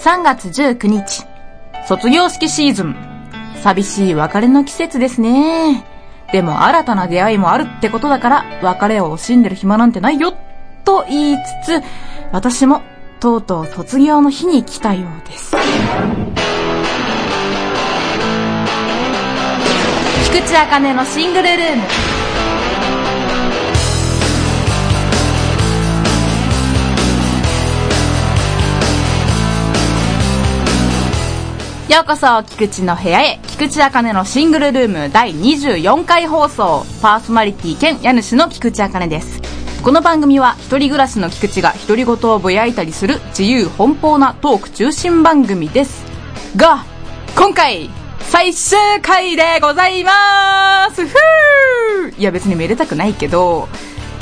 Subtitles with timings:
[0.00, 1.26] 3月19日、
[1.88, 2.94] 卒業式シーズン。
[3.56, 5.84] 寂しい別れの季節ですね。
[6.32, 10.34] でも新たな出会いもあるってことだから、別れを惜しんでる暇なんてないよ、
[10.84, 11.84] と言いつつ、
[12.30, 12.82] 私も
[13.18, 15.56] とうとう卒業の日に来たようです。
[20.26, 21.82] 菊池茜のシングルルーム。
[31.88, 39.40] ようこそ、菊池の部屋へ、菊池茜のシングルルーム第24回放送、パーソナリティ兼家主の菊池茜です。
[39.82, 46.04] この番組は、一人暮らしの菊池が独り言をぼやいたりする自由奔放なトーク中心番組です。
[46.56, 46.84] が、
[47.34, 47.88] 今回、
[48.20, 53.66] 最終回でございますふーいや別にめでたくないけど、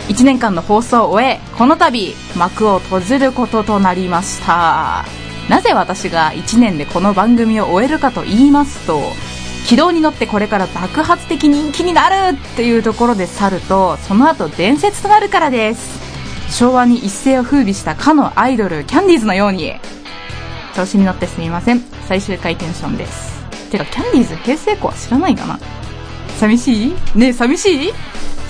[0.06, 5.25] 1年間の放送を終え、この度、幕を閉じることとなりました。
[5.48, 9.00] なぜ私が1年でこの番組を終えるかと言いますと、
[9.69, 16.05] 軌道に乗ってこれから爆発的人気になるっていうところで去ると、その後伝説となるからです。
[16.50, 19.75] 昭和に一世を風靡したかのアイドル、キャンディーズのように。
[20.75, 21.81] 調子に乗ってすみません。
[22.08, 23.41] 最終回テンションです。
[23.70, 25.58] てか、キャンディーズ平成子は知らないかな
[26.38, 26.94] 寂しい？
[27.14, 27.92] ねえ、寂しい？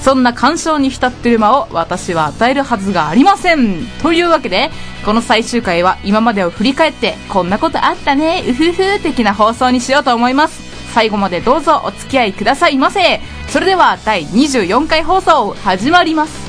[0.06, 3.88] そんな感傷に浸ってる間を私は与えるはずがありません。
[4.04, 4.70] というわけで、
[5.04, 10.62] この最終回は今までを振り返って、こんなことあったね、うふふ的な放送にしようと思います。
[10.94, 13.20] 最後までどうぞお付き合いくださいませ。
[13.48, 16.46] それでは第24回放送始まります。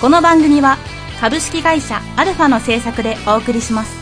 [0.00, 0.78] この番組は
[1.22, 3.96] 株式会社アルファの制作でお送りします。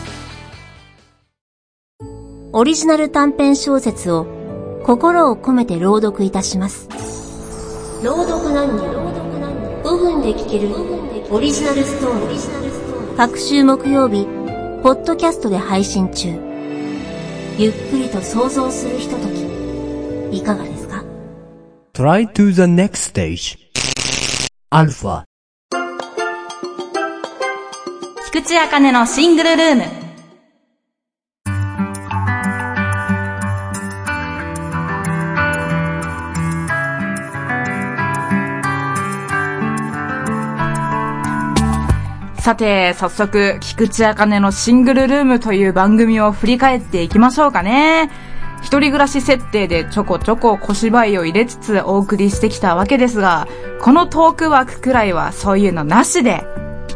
[2.54, 4.26] オリジナル短編小説を
[4.86, 6.88] 心を込めて朗読いたします。
[8.02, 8.86] 朗読何人
[9.82, 10.74] 5分で聞ける
[11.30, 13.16] オリジナルストーリー。
[13.18, 14.24] 各週木曜日、
[14.82, 16.30] ポッドキャストで配信中。
[17.58, 19.28] ゆっくりと想像するひとと
[20.30, 21.04] き、いかがですか
[21.92, 23.58] ?Try to the next stage.
[24.70, 25.29] アルファ
[28.32, 29.82] 菊池茜のシングルルーム
[42.40, 48.12] さて、早速、菊池茜のシングルルームという番組を振り返っていきましょうかね。
[48.62, 53.48] 一人暮らし設定でちょこちょこ小芝居を入れつつお送りしてきたわけですが、
[53.80, 56.44] このトーク枠くらいはそういうのなしで、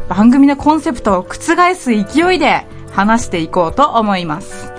[0.07, 4.71] 番組のコンセプトを覆す勢いで話していこうと思います。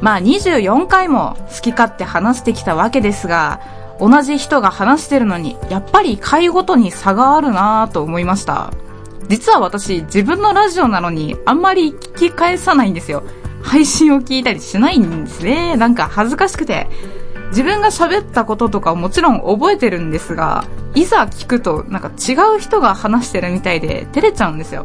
[0.00, 3.60] まあ24回も好き勝手話してきたわけですが、
[4.00, 8.72] 同じ人が話してるのに、やっぱり回ごとに差があるなぁと思いました。
[9.28, 13.22] 実は私、自分のラジオなのに、あんまり聞き返さないんですよ。
[13.62, 15.76] 配信を聞いたりしないんですね。
[15.76, 16.88] なんか恥ずかしくて。
[17.54, 20.64] 自分が喋ったこととかもちろん覚えてるんですが、
[20.96, 24.84] いざ聞くとなんか違う人が話してるみたいで照れちゃうんですよ。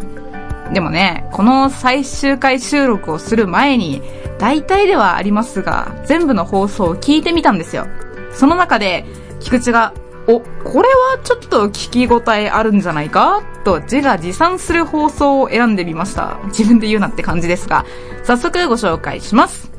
[0.71, 4.03] でもね、この最終回収録をする前に、
[4.37, 7.87] 大体ではありますが、全部の放送を聞いてみたんですよ。
[8.33, 9.03] その中で、
[9.39, 9.93] 菊池が、
[10.27, 13.41] お、これはちょっと聞き応えあるんじゃないか？
[13.63, 16.37] と自画自賛する放送を選んでみました。
[16.49, 17.83] 自分で言うなって感じですが、
[18.23, 19.71] 早速ご紹介します。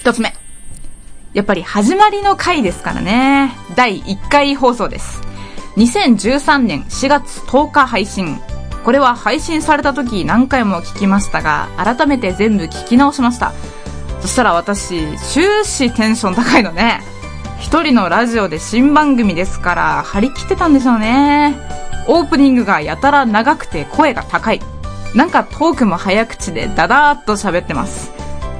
[0.00, 0.34] 一つ目。
[1.34, 3.52] やっぱり始まりの回ですからね。
[3.74, 5.20] 第1回放送です。
[5.76, 8.40] 2013年4月10日配信。
[8.84, 13.52] これは配信された時何回も聞きましたが、改めて全部聞き直しました。
[14.20, 17.00] そしたら私、終始テンション高いのね。
[17.58, 21.56] 一人のラジオで新番組ですから、張り切ってたんでしょうね。
[22.06, 24.60] オープニングがやたら長くて声が高い。
[25.16, 28.12] なんかトークも早口でダダーっと喋ってます。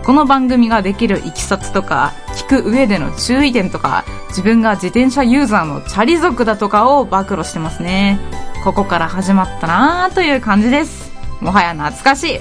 [0.05, 2.13] この番組ができるいきさつとか、
[2.49, 8.21] 聞く上での注意点とか、自分が自転車ユーザーのチャリ族だとかを暴露してますね。
[8.65, 11.11] ここから始まったなーという感じです。
[11.41, 12.41] もはや懐かしい。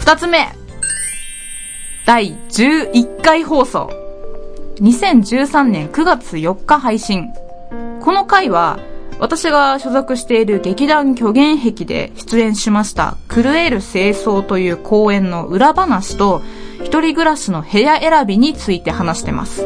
[0.00, 0.48] 二つ目。
[2.06, 3.90] 第11回放送。
[4.80, 7.28] 2013年9月4日配信。
[8.00, 8.80] この回は、
[9.20, 16.40] 私が所属している劇団虚言壁で出演しました狂える清掃という公演の裏話と
[16.88, 19.62] 一人暮らしの部屋選びについて話してます。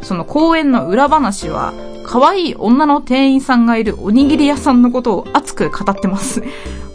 [0.00, 1.74] その公演の裏話は
[2.06, 6.40] 可愛い女の店員さんがいるおにぎり屋さんのことを熱く語ってます。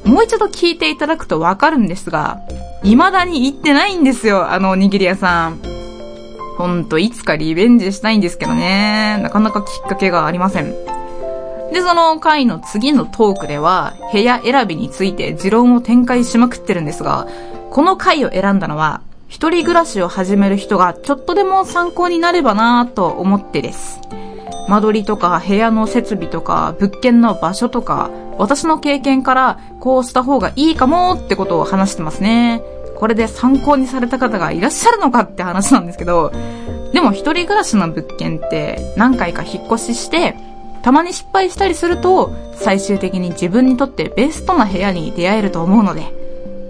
[0.06, 2.40] もう一度聞いていただくとわかるんですが、
[2.82, 5.60] 未だに行ってないんですよ、あのおにぎり屋さん。
[6.58, 9.20] ほんと、いつかリベンジしたいんですけどね。
[9.22, 10.72] なかなかきっかけがありません。
[11.74, 17.28] で、その回の次のトークでは、部屋選びについて持論を展開しまくってるんですが、
[17.70, 24.00] この回を選んだのは、一人暮らしを始める人がちょっとでも参考になればなぁと思ってです。
[24.68, 32.62] 間取りとか部屋の設備とか物件の場所とか、私の経験からこうした方がいいかもってことを話してますね。
[32.98, 36.32] これで参考にされた方がいらっしゃるのかって話なんですけど、
[36.94, 40.36] でも一人暮らしの物件って何回か引っ越しして、
[40.82, 46.14] たまに失敗したりすると、最終的に自分にとってベストな部屋に出会えると思うので、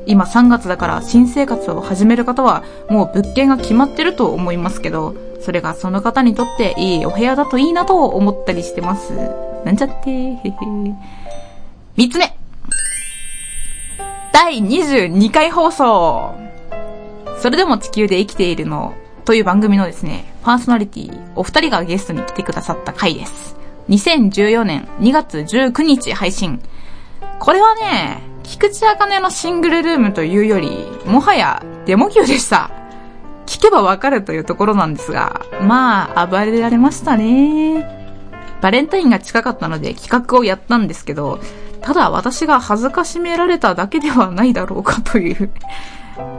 [0.07, 9.13] 今3月だから新生活を始める方はもう物件が決まってると思いますけど、それがその方にとっていいお部屋だといいなと思ったりしてます。
[9.65, 10.54] なんちゃって、へへ。
[11.95, 12.38] 三つ目
[14.31, 16.36] 第22回放送
[17.39, 18.94] それでも地球で生きているの？
[19.25, 23.57] という番組のですね、パーソナリティ、お二人がゲストに来てくださった回です。
[23.89, 26.62] 2014年2月19日配信。
[27.39, 32.72] これはね、菊池茜のシングルルームというより、もはやデモ級でした。
[33.46, 37.86] 聞けばわかるというところなんですが、まあ、暴れられましたね。
[38.62, 41.40] バレンタインが近かったので企画をやったんですけど、
[41.82, 45.52] ただ私が恥ずかしめられただけではないだろうかという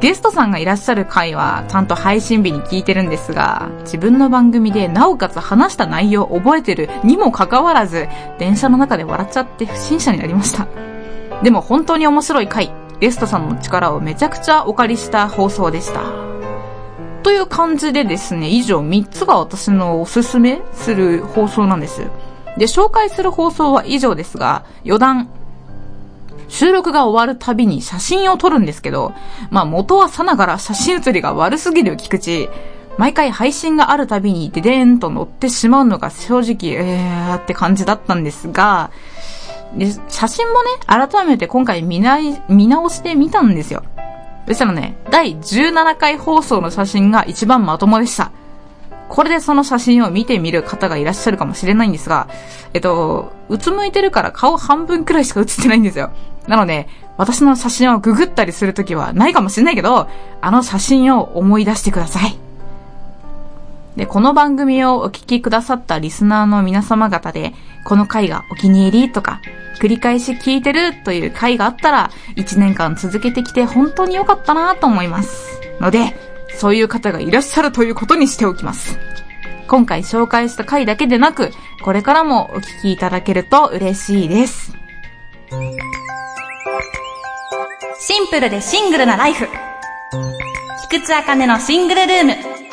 [0.01, 8.09] ゲストさんがいらっしゃる回はちゃんと配信日に聞いてるんですが、自分の番組でなおかつ話した内容を覚えてるにもかかわらず、
[8.39, 10.67] 電車の中で笑っちゃって不審者になりました。
[11.43, 16.03] でも本当に面白い回、ゲストさんの力をめちゃくちゃお借りした放送でした。
[17.23, 22.03] という感じでですね、以上3つが私のおすすめする放送なんです。
[22.57, 25.29] で、紹介する放送は以上ですが、余談、
[26.49, 29.13] 収録が終わるたびに写真を撮るんですけど、
[29.51, 32.49] まあ元はさながら写真写りが悪すぎる菊池。
[32.97, 38.91] 毎回配信があるたびにデデーンと乗ってしまうのが正直、えーって感じだったんですが、
[39.75, 43.83] で、写真もね、改めて今回見ない、見直してみたんですよ。
[44.47, 48.33] そしたらね、第17回放送の写真が一番まともでした。
[49.09, 52.29] これでその写真を見てみる方がいらっしゃるかもしれないんですが、
[52.75, 56.11] えっと、うつむいてるから顔半分くらいしか写ってないんですよ。
[56.47, 60.09] なので、私の写真をググったりするときはないかもしれないけど、
[60.41, 62.48] あの写真を思い出してください。
[63.99, 67.53] で、この番組をお聞きくださったリスナーの皆様方で、
[67.85, 69.41] この回がお気に入りとか、
[69.81, 75.61] 繰り返し聞いてるという回があったら、1年間続けてきて本当に良かったなと思います。
[75.81, 76.17] ので、
[76.55, 79.01] そういう方がいらっしゃるということにしておきます。
[79.67, 81.51] 今回紹介した回だけでなく、
[81.83, 84.73] これからもお聞きいただけると嬉しいです。
[87.99, 89.49] シンプルでシングルなライフ。
[90.89, 92.68] 菊池茜のシングルルーム。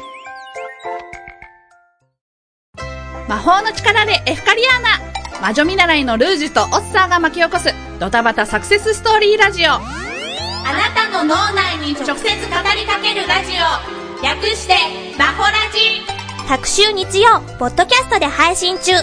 [3.27, 5.42] 魔法の力でエフカリアーナ。
[5.42, 7.74] 魔女見習いのルージュとオッサーが巻き起こす。
[8.00, 9.72] ドタバタサクセスストーリーラジオ。
[9.72, 14.24] あなたの脳内に直接語りかけるラジオ。
[14.24, 14.75] 略して
[15.18, 16.01] マホラジ。
[16.48, 18.94] 各週日曜ポッドキャストで配信中。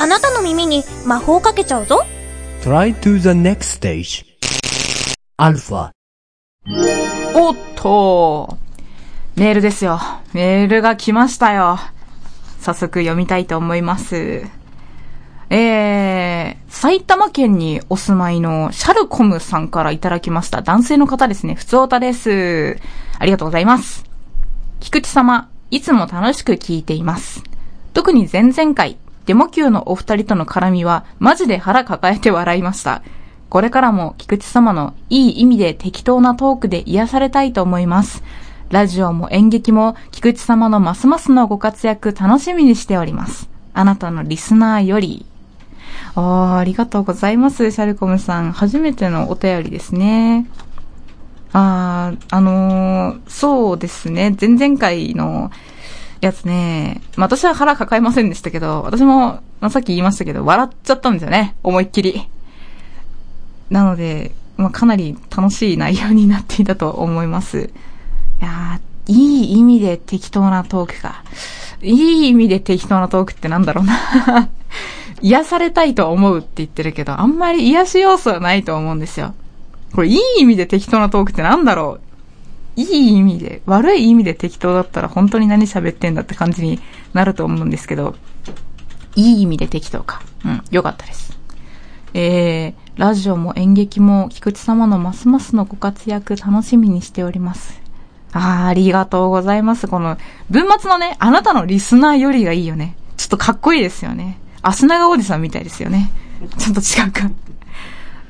[0.00, 2.04] あなたの耳に魔法をかけちゃうぞ。
[2.62, 4.24] Try to the next stage.
[5.36, 5.90] アルファ
[7.34, 8.58] おっと。
[9.36, 10.00] メールですよ。
[10.32, 11.78] メールが来ましたよ
[12.62, 14.46] 早速読みたいと思います
[15.54, 21.56] えー、埼玉県にお住まいのシャルコムさんからいただきました男性の方ですね。
[21.56, 22.78] ふつおたです。
[23.18, 24.06] ありがとうございます。
[24.80, 27.44] 菊池様、いつも楽しく聞いています。
[27.92, 33.02] 特に前々回、デモ級のお二人との絡みは、マジで腹抱えて笑いました。
[33.50, 38.22] これからも菊池様のいい意味で適当なトークで癒されたいと思います。
[38.72, 43.50] ラジオも演劇も菊池様のますますのご活躍楽しみにしております。
[43.74, 45.26] あなたのリスナーより、
[46.14, 48.52] ああ、ありがとうございます、シャルコムさん。
[48.52, 50.46] 初めてのお便りですね。
[51.52, 54.34] ああ、あのー、そうですね。
[54.40, 55.50] 前々回の
[56.22, 61.56] やつね、まあ、私は腹抱えませんでしたけど、私も、まあ、さっき言いましたけど、笑っちゃったんですよね。
[61.62, 62.26] 思いっきり。
[63.68, 67.68] なので、まあ、かなり楽しい内容になっていたと思います。
[68.42, 71.22] いやいい意味で適当なトークか。
[71.80, 74.48] いい意味で適当なトークってなんだろうな
[75.20, 79.34] 癒されたいと思うって言ってるけど、あんまり癒し要素はないと思うんですよ。
[79.94, 81.98] これいい意味で適当なトークってなんだろ
[82.76, 86.80] ういい意味で、悪い意味で適当だったら本当に何喋ってんだって感じに
[87.12, 88.14] なると思うんですけど、
[89.14, 90.22] いい意味で適当か。
[90.44, 91.38] うん、よかったです。
[92.14, 97.81] えー、ラジオも演劇も菊池様のますますのご活躍楽しみにしております。
[98.32, 99.88] あー、ありがとうございます。
[99.88, 100.16] この、
[100.50, 102.96] 文末のね、あなたのリスナーよりがいいよね。
[103.16, 104.38] ちょっとかっこいいですよね。
[104.62, 106.10] アスナガおじさんみたいですよね。
[106.58, 107.30] ちょっと違うか。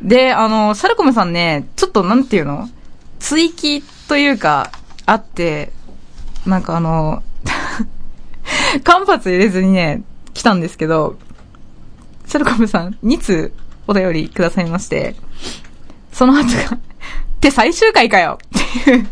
[0.03, 2.69] で、あの、サルコムさんね、ちょっとなんていうの？
[3.21, 4.73] 追記というか、
[5.07, 5.73] あって、
[6.45, 7.23] なんかあの、
[8.83, 10.03] 間髪入れずにね、
[10.35, 11.17] 来たんですけど、
[12.27, 13.53] サルコムさん、2通
[13.87, 15.15] お便りくださいまして、
[16.13, 16.79] その後が、 っ
[17.41, 19.09] て最終回かよっていう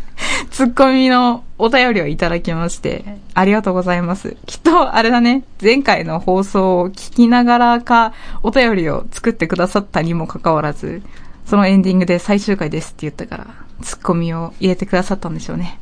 [0.61, 3.03] ツッコミのお便りをいただきまして、
[3.33, 4.37] ありがとうございます。
[4.45, 8.13] きっと、あれだね、前回の放送を聞きながらか、
[8.43, 11.01] お便りを作ってくださったにもかかわらず、
[11.47, 13.47] そのエンディングで最終回ですって言ったから、
[13.81, 15.79] ツッコミを入れてくださったんでしょうね。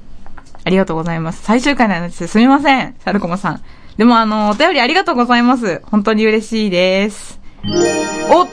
[0.64, 1.44] ありがとうございます。
[1.44, 2.28] 最終回なんです。
[2.28, 3.62] すみません、サルコマさん。
[3.98, 5.82] でもあの、お便りありがとうございます。
[5.88, 7.38] 本当に嬉しいです。
[8.32, 8.48] おっ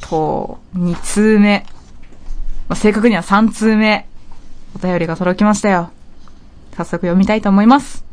[0.00, 1.66] と、2通目。
[2.74, 4.07] 正確には3通目。
[4.80, 5.90] お便りが届きましたよ。
[6.76, 8.04] 早速読みたいと思います。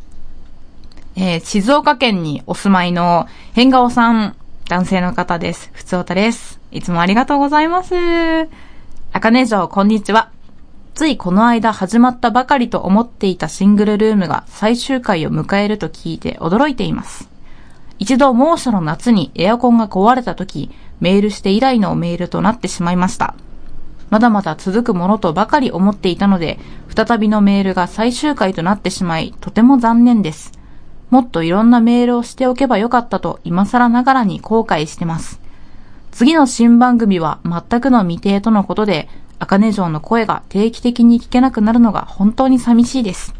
[1.15, 4.36] えー静岡県にお住まいの変顔さん、
[4.67, 5.69] 男性の方です。
[5.74, 6.60] ふつおたです。
[6.72, 7.93] いつもありがとうございます。
[9.13, 10.31] あかね城、こんにちは。
[10.95, 17.29] ついこの間始まったばかりと思っていたシングルルームが最終回を迎えると聞いて驚いています。
[18.00, 23.36] 一度猛暑の夏にエアコンが壊れた時、メールして以来のメールとなってしまいました。
[24.09, 26.59] まだまだ続くものとばかり思っていたので、
[26.95, 30.51] 再びのメールが最終回となってしまい、とても残念です。
[31.09, 35.39] もっといろんなメールをしておけばよかったと、今更ながらに後悔してます。
[36.12, 39.09] 次の新番組は全くの未定とのことで、
[39.39, 43.33] 茜城の声が定期的に聞けなくなるのが本当に寂しいです。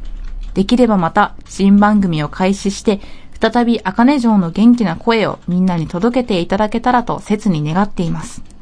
[0.54, 3.00] できればまた新番組を開始して、
[3.40, 8.55] 再び茜城の元気な声をみんなに届けていただけたらと切に願っています。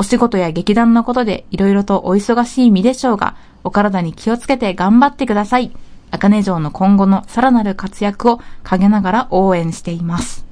[0.00, 5.72] お仕事や劇団のことでいろいろとお忙しい身でしょうが、お体に気をつけて頑張ってください。
[6.10, 10.46] 茜城の今後のさらなる活躍を陰ながら応援しています。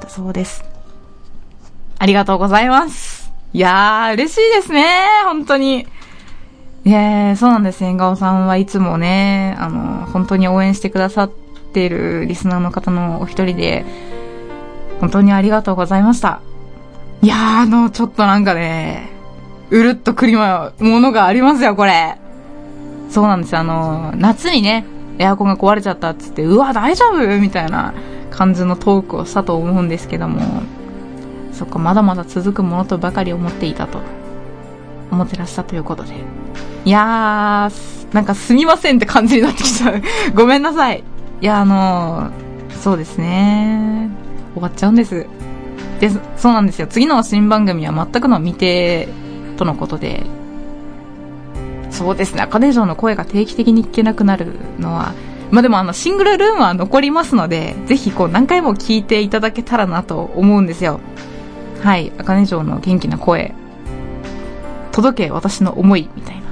[0.00, 0.64] だそうです。
[1.98, 3.30] ありがとうございます。
[3.52, 4.86] いやー、嬉しいですね。
[5.24, 5.86] 本当に。
[6.86, 7.84] いやーそうなんです。
[7.84, 11.30] 縁顔さんはいつもね、あの、本当に応援してくださっ
[11.74, 13.84] ているリスナーの方のお一人で、
[15.00, 16.40] 本当にありがとうございました。
[17.22, 19.08] いやー、あの、ちょっとなんかね、
[19.70, 22.18] うるっとくりまものがありますよ、これ。
[23.10, 23.60] そうなんですよ。
[23.60, 24.84] あの、夏にね、
[25.18, 27.38] エアコンが壊れちゃったっつって、うわ、大丈夫？
[27.38, 27.94] みたいな
[28.30, 30.62] 感じのトークをしたと思うんですけども、
[31.52, 34.00] そっか、まだまだ続くものとばかり思っていたと、
[35.12, 36.14] 思ってらっしゃということで。
[36.84, 40.02] いやー、なんかすみませんって感じになってきちゃう。
[40.34, 41.04] ごめんなさい。
[41.40, 42.30] いや、あの
[42.70, 44.10] そうですね。
[44.54, 45.24] 終わっちゃうんです。
[46.02, 46.88] で、そうなんですよ。
[46.88, 49.06] 次の新番組は全くの未定
[49.56, 50.24] とのことで、
[51.90, 52.42] そうですね。
[52.42, 55.12] アカデ城の声が定期的に聞けなくなるのは、
[55.52, 60.98] まあでもあの、シングルルームは残りますので、ぜひこう何回も聞いていただけたらなと思うんですよ。
[61.84, 62.10] はい。
[62.18, 63.54] アカネ城の元気な声。
[64.90, 66.42] 届け私の思い、みたいな。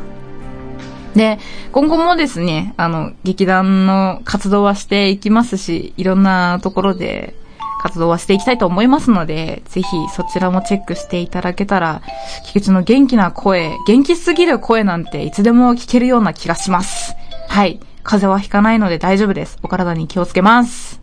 [1.16, 1.40] で、
[1.73, 7.35] 今後もですね、あの、劇団の活動はしていきますし、いろんなところで
[7.82, 12.02] 活動はしていきたいと思いますので、ぜひそちらもチェックしていただけたら、
[12.44, 17.14] 菊池の元気な声、元気すぎる声なんていつでも聞けるような気がします。
[17.49, 17.80] はい。
[18.02, 19.58] 風邪はひかないので大丈夫です。
[19.62, 21.00] お体に気をつけます。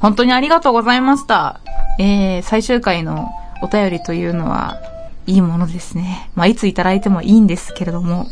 [0.00, 1.60] 本当にありがとうございました。
[1.98, 3.28] えー、最終回の
[3.62, 4.80] お便りというのは、
[5.26, 6.30] いいものですね。
[6.34, 8.26] まあ、いついただいてもいいんですけれども、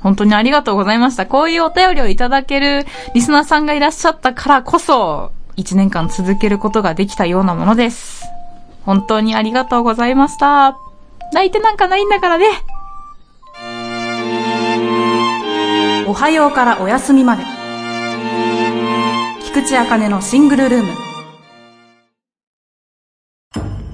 [0.00, 1.26] 本当にありがとうございました。
[1.26, 2.84] こういうお便りをいただける
[3.14, 8.24] リスナーさんがいらっしゃったからこそ、一年間続けることができたようなものです。
[8.84, 10.76] 本当にありがとうございました。
[11.32, 12.46] 泣いてなんかないんだからね。
[16.06, 17.44] おはようからお休みまで。
[19.44, 20.88] 菊池茜のシングルルーム。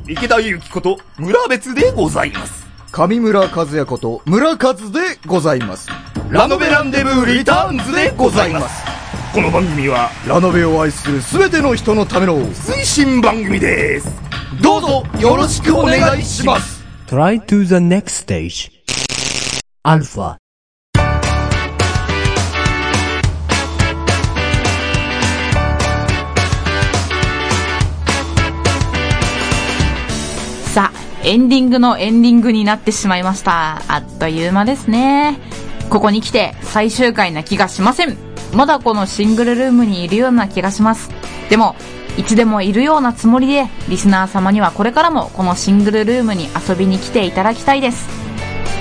[0.08, 2.66] 池田祐希こと村別でございます。
[2.90, 5.88] 上村和也こと村和でございます。
[6.30, 8.87] ラノベランデブーリターンズでございます。
[9.38, 14.10] この番組はラノベを愛するすべての人のための推進番組です。
[14.60, 16.84] どうぞよろしくお願いします。
[17.06, 18.72] Try to the next stage.
[19.84, 20.38] Alpha.
[30.74, 33.82] さあ、エンディングのエンディングになってしまいました。
[33.86, 35.38] あっという間ですね。
[35.90, 38.27] ここに来て最終回な気がしません。
[38.52, 41.10] まだこのシングルルームにいるような気がします。
[41.50, 41.76] でも、
[42.16, 48.08] いつでもいるようなつもりで、リスナー様にはこれからもこのシングルルームに遊びに来ていただきたいです。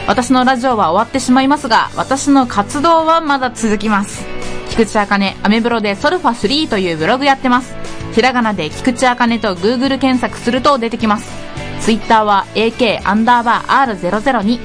[0.08, 4.26] 私のラジオは終わってしまいますが、私の活動はまだ続きます。
[4.70, 7.76] 菊池あかね、アメブロでソルファ3というブログやってます。
[8.14, 11.30] ひらがなで菊池あかねと Google 検索すると出てきます。
[11.82, 14.60] ツイッターは AK アンダーバー R002。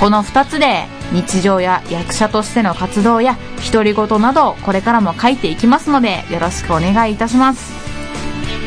[0.00, 3.36] この2つで日常や役者としての活動や
[3.72, 7.72] 独り言などこれからも書いていきますのでよろしくお願いいたします。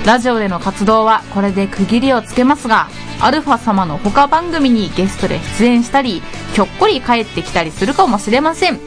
[0.06, 2.88] ラジオでの活動はこれで区切りをつけますが、
[3.20, 6.22] アルファ様の他番組にゲストで出演したり、
[6.54, 8.80] ひょっこり帰ってきたりするかもしれません。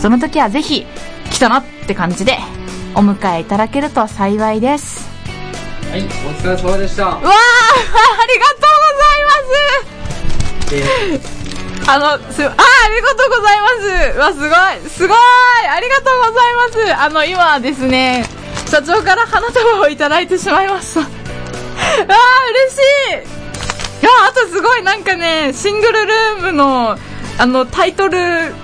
[0.00, 0.86] その時はぜひ、
[1.30, 2.38] 来たなって感じで、
[2.94, 5.08] お迎えいただけると幸いです。
[5.90, 7.04] はい、お疲れ様でした。
[7.04, 8.70] うわーありがとう
[10.68, 10.78] ご
[11.08, 11.39] ざいます
[11.92, 13.68] あの、す、あありがとうございま
[14.14, 14.18] す。
[14.18, 14.90] わ、すごい。
[14.90, 15.18] すごい。
[15.68, 17.02] ありがとうございます。
[17.02, 18.24] あの、今ですね、
[18.70, 21.00] 社長から花束をいただいてしまいました。
[21.02, 22.08] あー嬉し
[23.08, 24.02] い。
[24.02, 26.96] いや、あとすごいなんかね、シングルルームの、
[27.38, 28.54] あの、タイトル、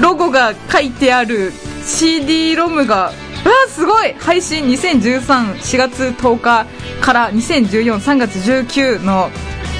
[0.00, 1.52] ロゴが書いてある
[1.86, 3.12] CD ロムが、
[3.44, 4.16] うわ、すごい。
[4.18, 6.66] 配信2013、4月10日
[7.00, 9.30] から2014、3月19の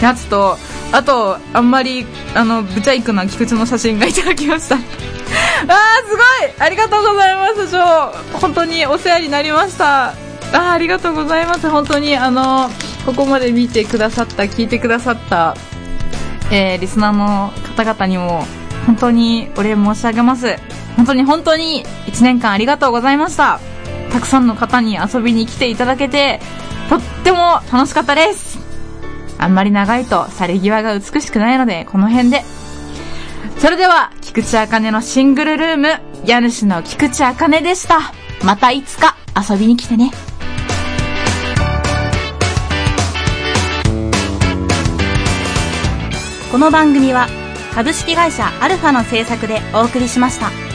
[0.00, 0.56] やつと、
[0.92, 4.76] あと、あんまり、あの、ブチャイクな菊池の写真がいただきました。
[4.76, 10.09] あー、すごいありがとうございます、長本当にお世話になりました。
[10.09, 11.68] あー、ありがとうございます。
[11.68, 12.71] 本当に、あの、
[13.04, 15.57] ここまで見てくださった、聞いてくださった、
[16.50, 18.47] えー、リスナーの方々にも、
[18.87, 20.57] 本当にお礼申し上げます。
[20.97, 23.61] 本当に本当に1年間ありがとうございました。
[24.11, 26.40] たくさんの方に遊びに来ていただけて、
[26.88, 28.68] とっても楽しかったです。
[29.38, 32.42] あんまり長いと去り際が美しくないので、この辺で。
[33.59, 38.12] それでは、菊池茜のシングルルーム、家主の菊池茜でした。
[38.45, 40.11] またいつか遊びに来てね。
[46.50, 47.28] この番組は
[47.75, 50.68] 株式会社アルファの制作でお送りしました。